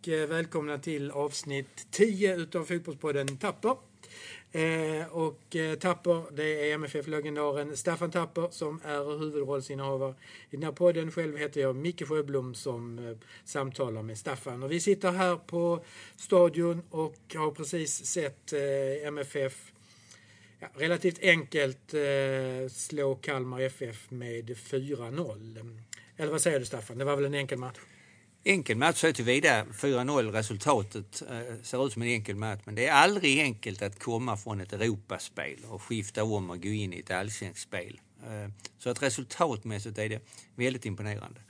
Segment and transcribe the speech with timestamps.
[0.00, 3.76] och eh, välkomna till avsnitt 10 utav Fotbollspodden Tapper.
[4.52, 10.14] Eh, och eh, Tapper, det är MFF-legendaren Staffan Tapper som är huvudrollsinnehavare
[10.50, 11.12] i den här podden.
[11.12, 14.62] Själv heter jag Micke Sjöblom som eh, samtalar med Staffan.
[14.62, 15.84] Och vi sitter här på
[16.16, 19.72] stadion och har precis sett eh, MFF
[20.60, 25.80] ja, relativt enkelt eh, slå Kalmar FF med 4-0.
[26.16, 26.98] Eller vad säger du Staffan?
[26.98, 27.78] Det var väl en enkel match?
[28.44, 32.86] Enkel match så tillvida 4-0 resultatet eh, ser ut som en enkel match men det
[32.86, 36.98] är aldrig enkelt att komma från ett Europaspel och skifta om och gå in i
[36.98, 38.00] ett allsvenskt spel.
[38.26, 40.22] Eh, så att resultatmässigt är det
[40.54, 41.40] väldigt imponerande.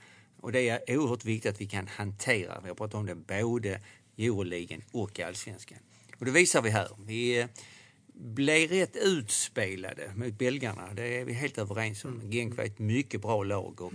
[0.40, 3.80] Och det är oerhört viktigt att vi kan hantera, vi har pratat om det, både
[4.18, 5.78] Euroligan och allsvenskan.
[6.18, 6.88] Och det visar vi här.
[7.06, 7.46] Vi eh,
[8.14, 12.30] blev rätt utspelade mot belgarna, det är vi helt överens om.
[12.30, 13.92] Genk var ett mycket bra lag och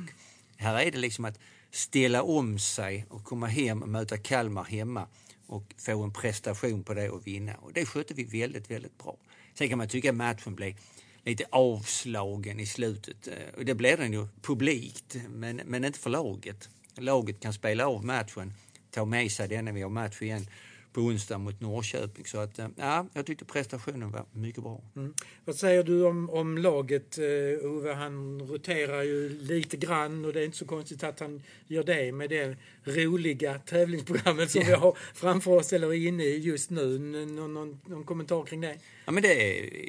[0.58, 1.40] här är det liksom att
[1.76, 5.08] ställa om sig och komma hem och möta Kalmar hemma
[5.48, 7.56] och få en prestation på det och vinna.
[7.56, 9.18] Och det skötte vi väldigt, väldigt bra.
[9.54, 10.76] Sen kan man tycka att matchen blev
[11.24, 13.28] lite avslagen i slutet.
[13.28, 16.70] Eh, och det blev den ju publikt, men, men inte för laget.
[16.96, 18.54] Laget kan spela av matchen,
[18.92, 20.48] ta med sig den när vi har match igen
[20.96, 22.26] på onsdag mot Norrköping.
[22.26, 24.82] Så att, eh, ja, jag tyckte prestationen var mycket bra.
[24.96, 25.14] Mm.
[25.46, 27.20] Vad säger du om, om laget?
[27.20, 31.42] Uh, Ove, han roterar ju lite grann och det är inte så konstigt att han
[31.68, 34.70] gör det med det roliga tävlingsprogrammet som yeah.
[34.70, 37.00] vi har framför oss eller är inne i just nu.
[37.00, 38.78] Någon, någon, någon kommentar kring det?
[39.06, 39.34] Ja, men det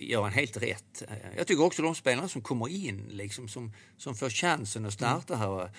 [0.03, 1.03] gör han helt rätt.
[1.37, 5.35] Jag tycker också de spelarna som kommer in, liksom, som, som får chansen att starta
[5.35, 5.49] mm.
[5.49, 5.71] här.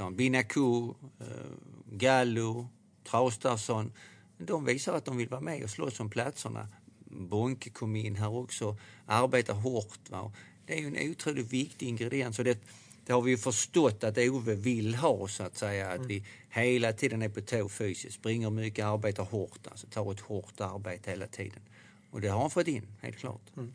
[0.00, 0.94] Uh, Binaku,
[1.90, 2.68] Gallo,
[3.10, 3.92] Traustason,
[4.38, 6.68] de visar att de vill vara med och slåss om platserna.
[7.10, 10.10] Bonke kom in här också, arbetar hårt.
[10.10, 10.32] Va?
[10.66, 12.38] Det är ju en otroligt viktig ingrediens.
[12.38, 12.58] Och det,
[13.06, 15.88] det har vi ju förstått att Ove vill ha, så att säga.
[15.88, 16.08] Att mm.
[16.08, 19.66] vi hela tiden är på tå fysiskt, springer mycket, arbetar hårt.
[19.70, 21.60] Alltså tar ett hårt arbete hela tiden.
[22.10, 23.42] Och det har han fått in, helt klart.
[23.56, 23.72] Mm.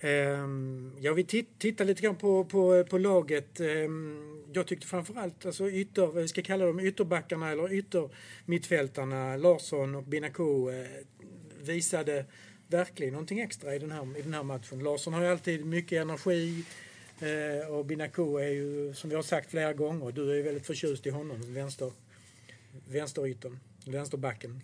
[0.00, 1.24] Ehm, ja, vi
[1.58, 3.60] tittar lite grann på, på, på laget.
[3.60, 10.02] Ehm, jag tyckte framförallt alltså ytter, vi ska kalla dem ytterbackarna eller yttermittfältarna, Larsson och
[10.02, 10.86] Binako eh,
[11.62, 12.24] visade
[12.68, 14.78] verkligen någonting extra i den, här, i den här matchen.
[14.78, 16.64] Larsson har ju alltid mycket energi
[17.20, 20.66] eh, och Binako är ju, som vi har sagt flera gånger, du är ju väldigt
[20.66, 21.92] förtjust i honom, vänster,
[22.88, 24.60] vänsteryttern, vänsterbacken.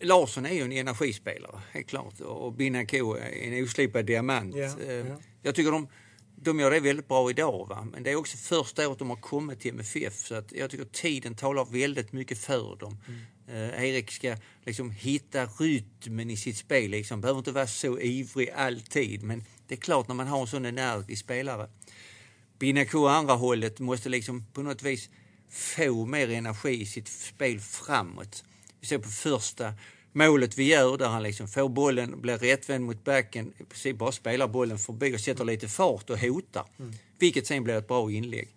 [0.00, 2.20] Larsson är ju en energispelare, helt klart.
[2.20, 4.56] Och Binako är en oslipad diamant.
[4.56, 4.80] Ja.
[4.80, 5.06] Eh,
[5.42, 5.88] jag tycker de,
[6.36, 7.66] de gör det väldigt bra idag.
[7.68, 7.88] Va?
[7.92, 10.14] Men det är också första året de har kommit till MFF.
[10.26, 12.98] Så att jag tycker tiden talar väldigt mycket för dem.
[13.08, 13.20] Mm.
[13.48, 16.90] Eh, Erik ska liksom hitta rytmen i sitt spel.
[16.90, 17.20] Liksom.
[17.20, 19.22] Behöver inte vara så ivrig alltid.
[19.22, 21.70] Men det är klart när man har en sån energisk spelare.
[22.58, 25.10] Binako andra hållet måste liksom på något vis
[25.50, 28.44] få mer energi i sitt spel framåt.
[28.86, 29.74] Vi ser på första
[30.12, 34.12] målet vi gör där han liksom får bollen, blir rättvänd mot backen, i princip bara
[34.12, 36.66] spelar bollen förbi och sätter lite fart och hotar.
[36.78, 36.92] Mm.
[37.18, 38.48] Vilket sen blir ett bra inlägg.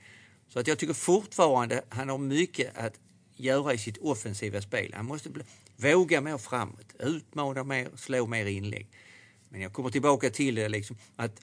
[0.50, 2.94] Så att jag tycker fortfarande han har mycket att
[3.36, 4.94] göra i sitt offensiva spel.
[4.96, 5.44] Han måste bli,
[5.76, 8.88] våga mer framåt, utmana mer, slå mer inlägg.
[9.50, 11.42] Men jag kommer tillbaka till det liksom att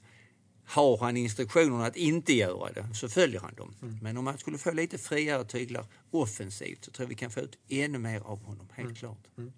[0.67, 3.75] har han instruktionerna att inte göra det så följer han dem.
[3.81, 3.99] Mm.
[4.01, 7.39] Men om han skulle få lite friare tyglar offensivt så tror jag vi kan få
[7.39, 8.95] ut ännu mer av honom, helt mm.
[8.95, 9.27] klart.
[9.37, 9.51] Mm.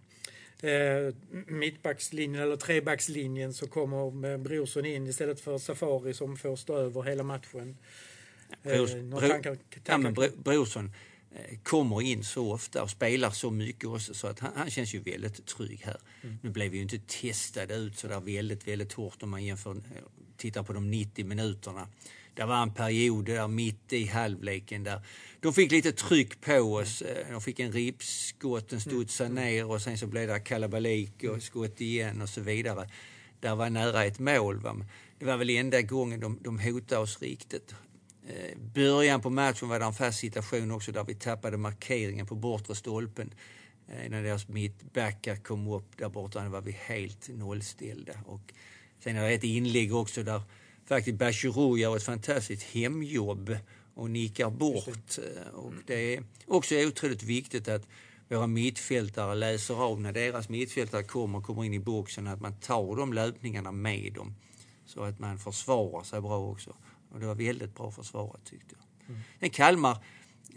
[0.62, 1.14] Eh,
[1.48, 7.24] mittbackslinjen eller trebackslinjen så kommer Brorsson in istället för Safari som får stå över hela
[7.24, 7.78] matchen.
[8.64, 10.24] Eh, bro, tankar, tankar?
[10.24, 10.92] Ja, Brorsson
[11.32, 14.94] eh, kommer in så ofta och spelar så mycket också så att han, han känns
[14.94, 15.98] ju väldigt trygg här.
[16.22, 16.38] Mm.
[16.42, 19.82] Nu blev vi ju inte testade ut så där väldigt, väldigt hårt om man jämför
[20.40, 21.88] tittar på de 90 minuterna.
[22.34, 25.02] Det var en period där mitt i halvleken där
[25.40, 27.02] de fick lite tryck på oss.
[27.02, 29.44] Eh, de fick en ribbskott, den studsade mm.
[29.44, 31.42] ner och sen så blev det kalabalik och mm.
[31.42, 32.90] skott igen och så vidare.
[33.40, 34.60] Där var nära ett mål.
[34.60, 34.86] Va?
[35.20, 37.76] Det var väl enda gången de, de hotade oss riktigt.
[38.28, 42.36] Eh, början på matchen var det en fast situation också där vi tappade markeringen på
[42.36, 43.34] bortre stolpen.
[43.88, 48.14] Eh, när deras mittbackar kom upp där borta var vi helt nollställda.
[48.26, 48.54] Och
[49.00, 50.42] Sen är det ett inlägg också där
[50.86, 53.58] faktiskt Bachirou gör ett fantastiskt hemjobb
[53.94, 55.18] och nickar bort.
[55.18, 57.88] Eh, och det är också otroligt viktigt att
[58.30, 62.96] våra mittfältare läser av när deras mittfältare kommer kommer in i boxen, att man tar
[62.96, 64.36] de löpningarna med dem.
[64.86, 66.76] Så att man försvarar sig bra också.
[67.12, 69.10] Och det var väldigt bra försvarat tyckte jag.
[69.10, 69.22] Mm.
[69.40, 69.98] Men Kalmar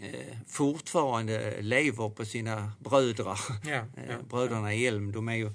[0.00, 3.40] eh, fortfarande lever på sina brödrar.
[3.64, 4.88] Ja, ja, Bröderna ja.
[4.88, 5.52] Elm, de, är ju,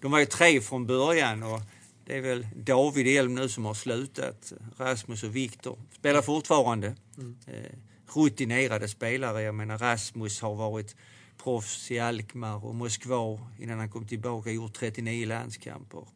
[0.00, 1.60] de var ju tre från början och
[2.06, 4.52] det är väl David Elm nu som har slutat.
[4.76, 6.96] Rasmus och Viktor spelar fortfarande.
[7.18, 7.36] Mm.
[7.46, 7.70] Eh,
[8.14, 9.42] rutinerade spelare.
[9.42, 10.96] Jag menar Rasmus har varit
[11.42, 16.08] proffs i Alkmaar och Moskva innan han kom tillbaka, gjort 39 landskamper.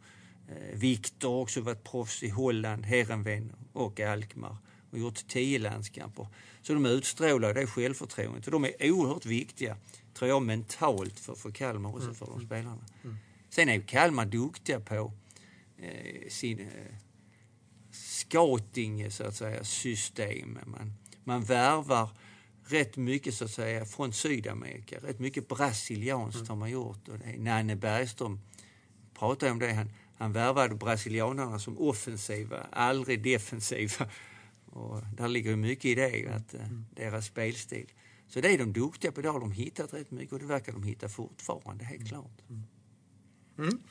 [0.48, 4.56] Eh, Viktor har också varit proffs i Holland, Heerenveen och Alkmaar
[4.90, 6.26] och gjort 10 landskamper.
[6.62, 9.76] Så de utstrålar det självförtroendet och de är oerhört viktiga,
[10.14, 12.46] tror jag, mentalt för, för Kalmar och för de mm.
[12.46, 12.84] spelarna.
[13.04, 13.16] Mm.
[13.50, 15.12] Sen är ju Kalmar duktiga på
[16.28, 16.66] sin eh,
[17.90, 20.58] scouting, så att säga, system.
[20.66, 20.92] Man,
[21.24, 22.10] man värvar
[22.64, 24.98] rätt mycket så att säga från Sydamerika.
[24.98, 26.48] Rätt mycket brasilianskt mm.
[26.48, 27.08] har man gjort.
[27.08, 28.40] Och det Nanne Bergström
[29.14, 29.72] pratade om det.
[29.72, 34.08] Han, han värvade brasilianarna som offensiva, aldrig defensiva.
[34.66, 36.86] Och där ligger mycket i det, att, eh, mm.
[36.94, 37.92] deras spelstil.
[38.26, 39.20] Så det är de duktiga på.
[39.20, 42.08] Det har de hittat rätt mycket och det verkar de hitta fortfarande, helt mm.
[42.08, 42.42] klart.
[43.58, 43.82] Mm.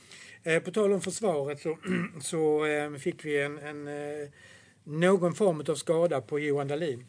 [0.47, 1.77] Eh, på tal om försvaret så,
[2.21, 4.29] så eh, fick vi en, en eh,
[4.83, 7.05] någon form av skada på Johan Dahlin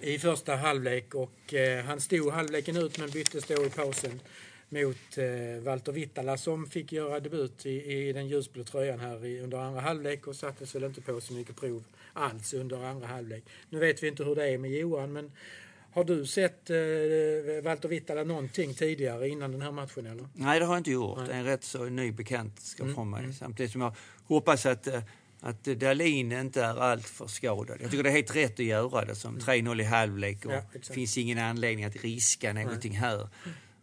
[0.00, 1.54] i första halvlek och
[1.86, 4.20] han stod halvleken ut men byttes då i pausen
[4.68, 9.40] mot eh, Walter Vittala som fick göra debut i, i den ljusblå tröjan här i,
[9.40, 13.44] under andra halvlek och sattes väl inte på så mycket prov alls under andra halvlek.
[13.68, 15.32] Nu vet vi inte hur det är med Johan men
[15.92, 16.76] har du sett eh,
[17.64, 20.06] Walter Vittala någonting tidigare innan den här matchen?
[20.06, 20.28] Eller?
[20.34, 21.18] Nej, det har jag inte gjort.
[21.18, 21.38] Nej.
[21.38, 22.94] En rätt så ny bekant ska mm.
[22.94, 23.20] från mig.
[23.20, 23.32] Mm.
[23.32, 23.94] Samtidigt som jag
[24.26, 25.02] hoppas att eh,
[25.42, 27.78] att Dahlin inte är alltför skadad.
[27.80, 29.80] Jag tycker det är helt rätt att göra det som 3-0 mm.
[29.80, 33.28] i halvlek och det finns ingen anledning att riska någonting här.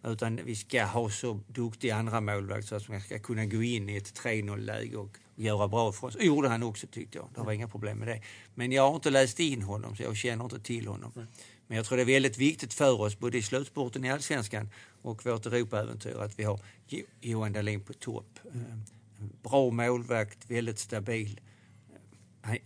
[0.04, 3.90] Utan vi ska ha så duktiga andra målvakt så att man ska kunna gå in
[3.90, 6.16] i ett 3-0 läge och göra bra oss.
[6.20, 7.30] Det gjorde han också tyckte jag.
[7.36, 8.22] Det var inga problem med det.
[8.56, 11.28] Men jag har inte läst in honom så jag känner inte till honom.
[11.68, 14.70] Men jag tror det är väldigt viktigt för oss, både i slutspurten i Allsvenskan
[15.02, 16.60] och vårt Europaäventyr, att vi har
[17.22, 18.40] Johan Dahlin på topp.
[18.54, 18.84] Mm.
[19.44, 21.40] Bra målvakt, väldigt stabil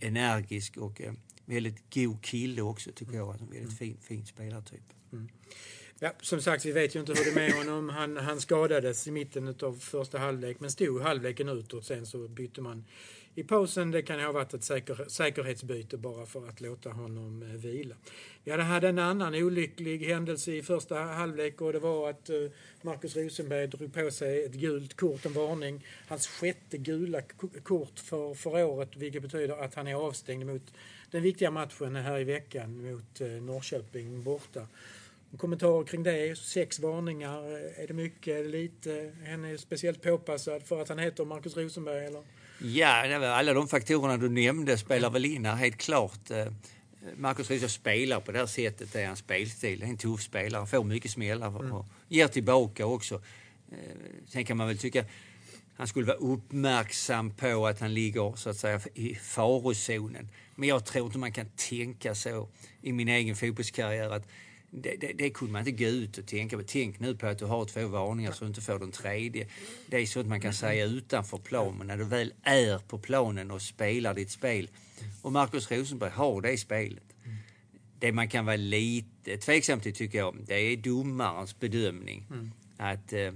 [0.00, 1.12] energisk och eh,
[1.44, 3.28] väldigt god kille också tycker jag.
[3.28, 4.92] Alltså, väldigt fin, fin spelartyp.
[5.12, 5.28] Mm.
[5.98, 7.88] Ja, som sagt, vi vet ju inte hur det är med honom.
[7.88, 12.28] Han, han skadades i mitten av första halvlek men stod halvleken ut och sen så
[12.28, 12.84] bytte man
[13.34, 13.90] i pausen.
[13.90, 17.94] Det kan ha varit ett säker, säkerhetsbyte bara för att låta honom eh, vila.
[18.44, 22.50] Vi hade, hade en annan olycklig händelse i första halvlek och det var att uh,
[22.82, 25.86] Marcus Rosenberg drog på sig ett gult kort, en varning.
[26.08, 27.22] Hans sjätte gula
[27.62, 30.72] kort för, för året vilket betyder att han är avstängd mot
[31.10, 34.66] den viktiga matchen här i veckan mot eh, Norrköping borta.
[35.36, 36.38] Kommentarer kring det.
[36.38, 37.38] Sex varningar.
[37.38, 38.38] Eh, är det mycket?
[38.38, 39.12] Är det lite?
[39.26, 42.06] Han är speciellt påpassad för att han heter Marcus Rosenberg?
[42.06, 42.22] Eller?
[42.64, 46.30] Ja, alla de faktorerna du nämnde spelar väl in här, helt klart.
[46.30, 46.46] Eh,
[47.16, 49.80] Marcus Rydström spelar på det här sättet, det är hans spelstil.
[49.80, 51.72] Det är en tuff spelare, får mycket smällar mm.
[51.72, 53.14] och ger tillbaka också.
[53.72, 53.78] Eh,
[54.28, 55.04] sen kan man väl tycka
[55.76, 60.28] han skulle vara uppmärksam på att han ligger så att säga i farozonen.
[60.54, 62.48] Men jag tror inte man kan tänka så
[62.82, 64.28] i min egen fotbollskarriär att
[64.74, 66.62] det, det, det, kunde man inte gå ut och tänka på.
[66.66, 69.48] Tänk nu på att du har två varningar så du inte får den tredje.
[69.86, 73.50] Det är sånt man kan säga utanför plan, men när du väl är på planen
[73.50, 74.68] och spelar ditt spel.
[75.22, 77.04] Och Marcus Rosenberg har det spelet.
[77.98, 82.26] Det man kan vara lite tveksam till tycker jag, det är domarens bedömning.
[82.30, 82.52] Mm.
[82.76, 83.32] Att eh,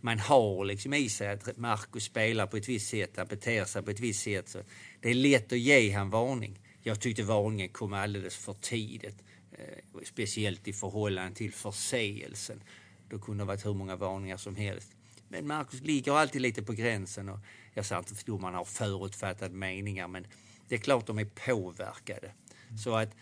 [0.00, 3.82] man har liksom i sig att Marcus spelar på ett visst sätt, han beter sig
[3.82, 4.48] på ett visst sätt.
[4.48, 4.58] Så
[5.00, 6.58] det är lätt att ge han varning.
[6.82, 9.22] Jag tyckte varningen kom alldeles för tidigt.
[9.60, 12.62] Eh, speciellt i förhållande till förseelsen.
[13.08, 14.92] Då kunde det varit hur många varningar som helst.
[15.28, 17.38] Men Marcus ligger alltid lite på gränsen och
[17.74, 20.26] jag säger inte att domarna har förutfattade meningar men
[20.68, 22.32] det är klart de är påverkade.
[22.68, 22.78] Mm.
[22.78, 23.16] Så att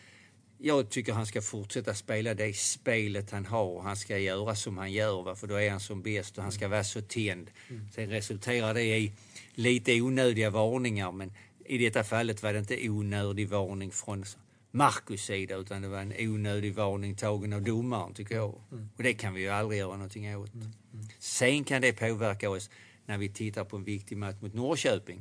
[0.58, 4.78] jag tycker han ska fortsätta spela det spelet han har och han ska göra som
[4.78, 7.50] han gör för då är han som bäst och han ska vara så tänd.
[7.68, 7.88] Mm.
[7.94, 9.12] Sen resulterar det i
[9.54, 11.32] lite onödiga varningar men
[11.64, 14.24] i detta fallet var det inte onödig varning från
[14.70, 18.60] Marcus sida utan det var en onödig varning tagen av domaren tycker jag.
[18.72, 18.88] Mm.
[18.96, 20.54] Och det kan vi ju aldrig göra någonting åt.
[20.54, 20.66] Mm.
[20.92, 21.06] Mm.
[21.18, 22.70] Sen kan det påverka oss
[23.06, 25.18] när vi tittar på en viktig match mot Norrköping.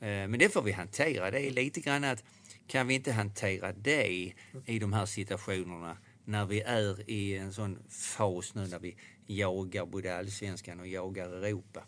[0.00, 1.30] Eh, men det får vi hantera.
[1.30, 2.24] Det är lite grann att
[2.66, 4.34] kan vi inte hantera det
[4.66, 8.96] i de här situationerna när vi är i en sån fas nu när vi
[9.26, 11.84] jagar både allsvenskan och jagar Europa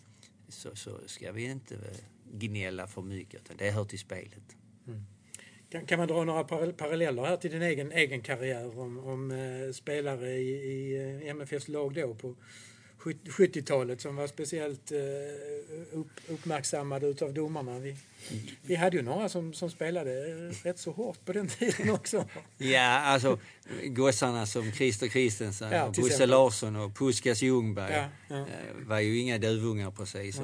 [0.48, 1.78] så, så ska vi inte
[2.32, 4.56] gnälla för mycket utan det hör till spelet.
[5.70, 9.72] Kan, kan man dra några paralleller här till din egen, egen karriär om, om eh,
[9.72, 12.34] spelare i, i eh, MFFs lag då på
[13.14, 17.78] 70-talet som var speciellt eh, upp, uppmärksammade utav domarna?
[17.78, 17.96] Vi,
[18.62, 20.10] vi hade ju några som, som spelade
[20.50, 22.24] rätt så hårt på den tiden också.
[22.58, 23.38] ja, alltså
[23.84, 28.36] gossarna som Christer Christensen, ja, Bosse Larsson och Puskas Ljungberg ja, ja.
[28.36, 30.40] Eh, var ju inga duvungar precis.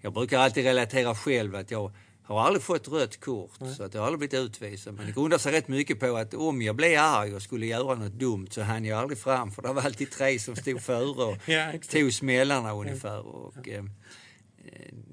[0.00, 1.92] Jag brukar alltid relatera själv att jag
[2.26, 3.74] har aldrig fått rött kort, Nej.
[3.74, 4.94] så att jag har aldrig blivit utvisad.
[4.94, 7.94] Men det grundar sig rätt mycket på att om jag blev arg och skulle göra
[7.94, 11.24] något dumt så hann jag aldrig fram, för det var alltid tre som stod före
[11.24, 13.26] och ja, tog smällarna ungefär.
[13.26, 13.72] Och, ja.
[13.72, 13.84] eh,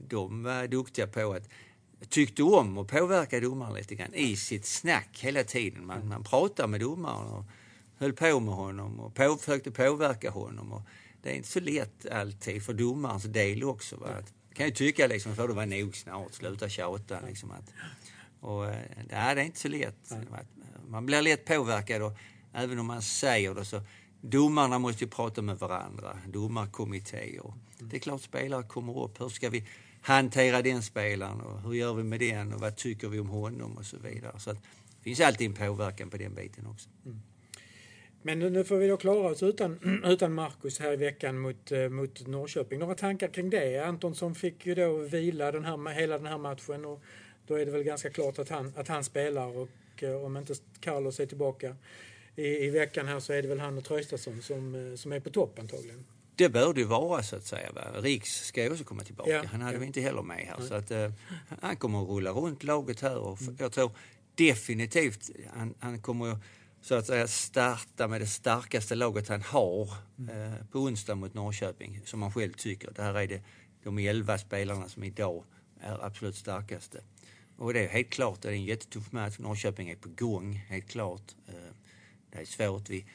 [0.07, 1.49] de var duktiga på att
[2.09, 5.85] tyckte om att påverka domaren lite grann i sitt snack hela tiden.
[5.85, 7.45] Man, man pratade med domaren och
[7.97, 10.71] höll på med honom och på, försökte påverka honom.
[10.71, 10.81] Och
[11.21, 13.95] det är inte så lätt alltid för domarens del också.
[13.95, 14.07] Va?
[14.07, 17.19] Att, kan ju tycka liksom, får det vara nog snart, sluta tjata.
[17.27, 17.73] Liksom, att,
[18.39, 18.77] och, eh,
[19.09, 20.13] det är inte så lätt.
[20.87, 22.17] Man blir lätt påverkad och
[22.53, 23.81] även om man säger det så
[24.25, 27.45] Domarna måste ju prata med varandra, domarkommittéer.
[27.45, 27.89] Mm.
[27.89, 29.21] Det är klart spelare kommer upp.
[29.21, 29.67] Hur ska vi
[30.01, 33.77] hantera den spelaren och hur gör vi med den och vad tycker vi om honom
[33.77, 34.39] och så vidare.
[34.39, 34.57] Så att,
[34.97, 36.89] det finns alltid en påverkan på den biten också.
[37.05, 37.21] Mm.
[38.25, 41.89] Men nu, får vi då klara oss utan, utan Marcus här i veckan mot, eh,
[41.89, 42.79] mot Norrköping.
[42.79, 43.79] Några tankar kring det?
[43.79, 47.01] Antonsson fick ju då vila den här, hela den här matchen och
[47.47, 49.69] då är det väl ganska klart att han, att han spelar och
[50.03, 51.75] eh, om inte Carlos är tillbaka
[52.35, 55.19] i, i veckan här så är det väl han och Traustason som, eh, som är
[55.19, 56.05] på topp antagligen.
[56.35, 57.71] Det bör det vara så att säga.
[57.71, 57.81] Va?
[57.95, 59.31] Riks ska ju också komma tillbaka.
[59.31, 59.79] Ja, han hade ja.
[59.79, 60.65] vi inte heller med här.
[60.67, 61.11] Så att, uh,
[61.61, 63.55] han kommer att rulla runt laget här och mm.
[63.59, 63.91] jag tror
[64.35, 66.37] definitivt han, han kommer
[66.83, 70.37] så att säga starta med det starkaste laget han har mm.
[70.37, 72.91] uh, på onsdag mot Norrköping, som han själv tycker.
[72.91, 73.41] Det här är det,
[73.83, 75.43] de elva spelarna som idag
[75.79, 77.03] är absolut starkaste.
[77.57, 79.39] Och det är helt klart, det är en jättetuff match.
[79.39, 81.35] Norrköping är på gång, helt klart.
[81.49, 81.55] Uh,
[82.31, 82.89] det är svårt.
[82.89, 83.05] Vi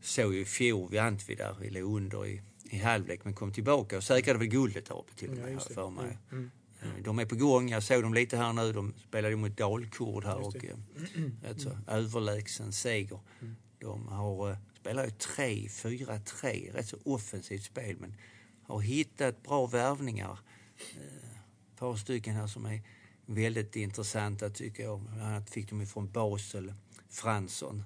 [0.00, 2.42] såg ju i fjol, vi Antvi där, vi låg under i
[2.72, 6.18] i halvlek men kom tillbaka och säkrade väl guldet till och med, ja, för mig.
[6.32, 6.50] Mm.
[6.82, 7.02] Mm.
[7.02, 10.46] De är på gång, jag såg dem lite här nu, de spelade mot Dalkurd här
[10.46, 13.20] och äh, så, överlägsen seger.
[13.40, 13.56] Mm.
[13.78, 18.14] De har, äh, spelar ju 3-4-3, rätt så offensivt spel men
[18.62, 20.38] har hittat bra värvningar.
[20.76, 22.82] Ett par stycken här som är
[23.26, 25.00] väldigt intressanta tycker jag.
[25.00, 26.74] Bland annat fick de ifrån Basel,
[27.08, 27.82] Fransson,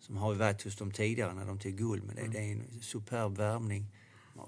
[0.00, 2.04] som har varit hos dem tidigare när de tog guld.
[2.04, 2.32] Men det, mm.
[2.32, 3.86] det är en superb värvning.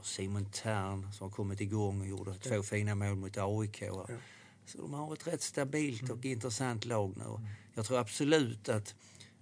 [0.02, 2.50] Simon Tern som har kommit igång och gjorde ja.
[2.50, 3.82] två fina mål mot AIK.
[3.82, 4.06] Ja.
[4.66, 6.32] Så de har ett rätt stabilt och mm.
[6.32, 7.24] intressant lag nu.
[7.24, 7.46] Mm.
[7.74, 8.94] Jag tror absolut att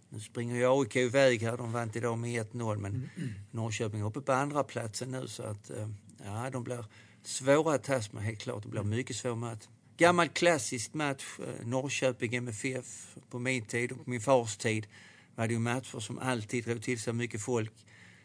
[0.09, 1.57] nu springer ju AIK iväg här.
[1.57, 3.09] De vann idag med 1-0 men mm.
[3.17, 3.31] mm.
[3.50, 5.88] Norrköping är uppe på andra platsen nu så att eh,
[6.25, 6.85] ja, de blir
[7.23, 8.62] svåra att tas med helt klart.
[8.62, 9.64] Det blir mycket svår match.
[9.97, 14.87] Gammal klassisk match, eh, Norrköping MFF på min tid och på min fars tid
[15.35, 17.73] var det ju matcher som alltid drog till sig mycket folk.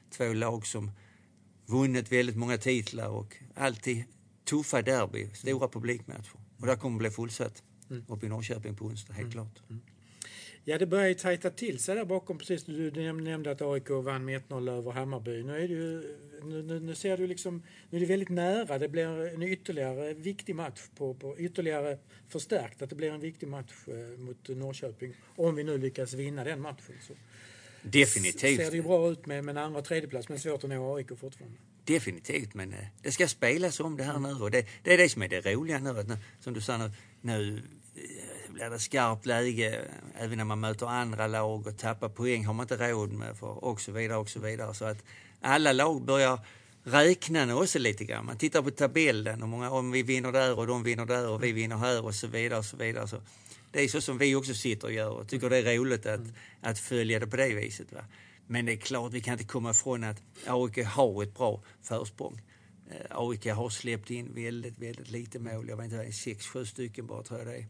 [0.09, 0.91] Två lag som
[1.65, 4.03] vunnit väldigt många titlar och alltid
[4.45, 6.39] tuffa derby, stora publikmatcher.
[6.59, 8.03] Och där kommer det bli fullsatt mm.
[8.07, 9.31] uppe i Norrköping på onsdag, helt mm.
[9.31, 9.69] klart.
[9.69, 9.81] Mm.
[10.65, 12.37] Ja, det börjar ju tajta till sig där bakom.
[12.37, 15.43] Precis, du nämnde att AIK vann med 1-0 över Hammarby.
[15.43, 18.77] Nu, är det ju, nu, nu, ser du liksom, nu är det väldigt nära.
[18.77, 22.81] Det blir en ytterligare viktig match, på, på, ytterligare förstärkt.
[22.81, 25.13] Att det blir en viktig match eh, mot Norrköping.
[25.35, 26.95] Om vi nu lyckas vinna den matchen.
[27.07, 27.13] Så.
[27.83, 28.59] Definitivt.
[28.59, 30.69] Ser det ju bra ut med, med en andra och tredje plats men svårt att
[30.69, 31.57] nå AIK fortfarande.
[31.83, 35.09] Definitivt, men eh, det ska spelas om det här nu och det, det är det
[35.09, 35.99] som är det roliga nu.
[35.99, 36.07] Att,
[36.39, 37.61] som du sa nu, nu
[37.95, 39.81] eh, blir det skarpt läge
[40.15, 43.63] även när man möter andra lag och tappar poäng har man inte råd med för
[43.63, 44.73] och så vidare och så vidare.
[44.73, 45.03] Så att
[45.41, 46.39] alla lag börjar
[46.83, 48.25] räkna nu också lite grann.
[48.25, 51.43] Man tittar på tabellen och många, om vi vinner där och de vinner där och
[51.43, 53.07] vi vinner här och så vidare och så vidare.
[53.07, 53.17] Så
[53.73, 56.19] det är så som vi också sitter och gör och tycker det är roligt att,
[56.19, 56.33] mm.
[56.61, 57.93] att följa det på det viset.
[57.93, 58.05] Va?
[58.47, 62.41] Men det är klart, vi kan inte komma ifrån att AIK har ett bra försprång.
[62.91, 65.69] Eh, AIK har släppt in väldigt, väldigt lite mål.
[65.69, 67.67] Jag vet inte, sex, sju stycken bara tror jag det är.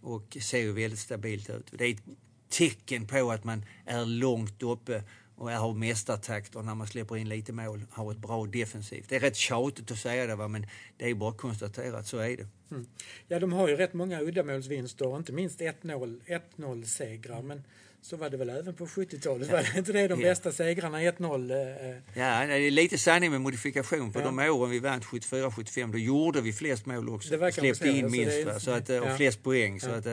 [0.00, 1.66] Och ser ju väldigt stabilt ut.
[1.70, 2.04] Det är ett
[2.48, 5.02] tecken på att man är långt uppe
[5.36, 9.08] och har mästartakter när man släpper in lite mål, har ett bra defensivt.
[9.08, 10.48] Det är rätt tjatigt att säga det, va?
[10.48, 10.66] men
[10.96, 12.46] det är bara att konstatera att så är det.
[12.70, 12.86] Mm.
[13.28, 17.42] Ja, de har ju rätt många uddamålsvinster, inte minst 1-0-segrar.
[17.42, 17.64] Men
[18.02, 19.48] så var det väl även på 70-talet?
[19.50, 19.54] Ja.
[19.54, 21.00] Var inte det de bästa segrarna?
[21.00, 21.50] 1-0?
[21.50, 21.96] Eh, eh?
[22.14, 24.12] Ja, det är lite sanning med modifikation.
[24.12, 24.24] På ja.
[24.24, 27.36] de åren vi vann 74-75, då gjorde vi flest mål också.
[27.36, 29.80] Det Släppte in minst, så, så att, och flest poäng.
[29.80, 30.06] Så att,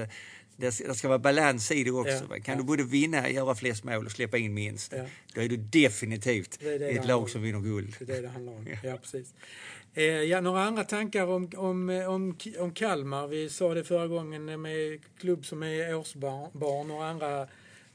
[0.63, 2.23] det ska vara balans i det också.
[2.29, 2.55] Ja, kan ja.
[2.55, 5.05] du både vinna, göra flest mål och släppa in minst, ja.
[5.33, 7.95] då är du definitivt det det ett lag som vinner guld.
[7.99, 8.67] Det är det det handlar om.
[8.83, 9.33] Ja, precis.
[9.93, 13.27] Eh, ja, några andra tankar om, om, om, om Kalmar?
[13.27, 17.47] Vi sa det förra gången med klubb som är årsbarn och andra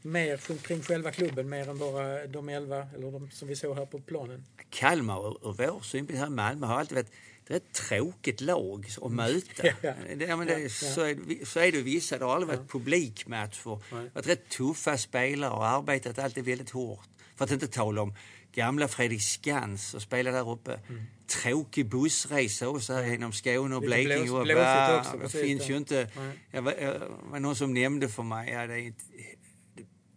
[0.03, 3.87] mer kring själva klubben, mer än bara de elva eller de som vi såg här
[3.87, 4.45] på planen.
[4.71, 7.13] Kalmar ur vår synpunkt, Malmö har alltid varit
[7.49, 9.67] det är ett tråkigt lag att möta.
[9.83, 12.19] ja, det, men det, så, är, så är det vissa.
[12.19, 13.81] Det har aldrig varit publikmatcher.
[13.91, 18.03] Det har varit rätt tuffa spelare och arbetat alltid väldigt hårt För att inte tala
[18.03, 18.15] om
[18.53, 20.81] gamla Fredrik Skans och spela där uppe.
[20.89, 21.03] Mm.
[21.43, 24.25] Tråkig bussresa också här genom Skåne och Blekinge.
[24.25, 26.09] Blås, blåsigt också, det finns ju inte...
[26.51, 27.01] Jag var, jag
[27.31, 29.05] var någon som nämnde för mig, ja, det är inte,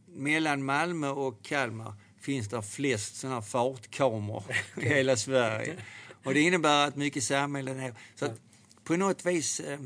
[0.07, 4.43] mellan Malmö och Kalmar finns det flest sådana fartkameror
[4.77, 5.77] i hela Sverige.
[6.23, 7.93] Och det innebär att mycket samhällen är...
[8.15, 8.41] Så att
[8.83, 9.79] på något vis eh,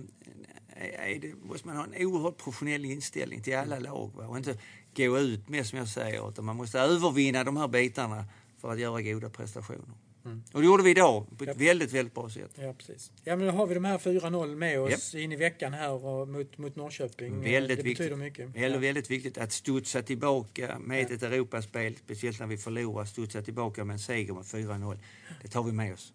[1.22, 4.12] det, måste man ha en oerhört professionell inställning till alla lag.
[4.16, 4.28] Va?
[4.28, 4.58] Och inte
[4.96, 8.26] gå ut med, som jag säger, utan man måste övervinna de här bitarna
[8.62, 9.96] för att göra goda prestationer.
[10.26, 10.44] Mm.
[10.52, 11.66] Och det gjorde vi idag på ett ja.
[11.66, 12.52] väldigt, väldigt bra sätt.
[12.56, 13.12] Ja, precis.
[13.24, 15.20] Ja, men då har vi de här 4-0 med oss ja.
[15.20, 17.42] in i veckan här och mot, mot Norrköping.
[17.42, 18.18] Väldigt det betyder viktigt.
[18.18, 18.46] mycket.
[18.46, 18.80] Väldigt, ja.
[18.80, 23.94] väldigt viktigt att studsa tillbaka med ett Europaspel, speciellt när vi förlorar, studsa tillbaka med
[23.94, 25.00] en seger med 4-0.
[25.42, 26.14] Det tar vi med oss.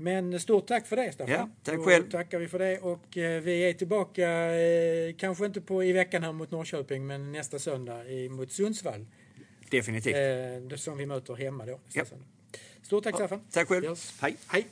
[0.00, 1.34] Men stort tack för det Staffan.
[1.34, 2.04] Ja, tack själv.
[2.04, 5.92] Då tackar vi för det och eh, vi är tillbaka, eh, kanske inte på, i
[5.92, 9.06] veckan här mot Norrköping, men nästa söndag i, mot Sundsvall.
[9.70, 10.14] Definitivt.
[10.70, 11.80] Eh, som vi möter hemma då.
[11.92, 12.04] Ja.
[12.82, 13.40] Stort tack ja, Staffan.
[13.50, 13.84] Tack själv.
[13.84, 14.14] Yes.
[14.20, 14.36] Hej.
[14.48, 14.66] Hej.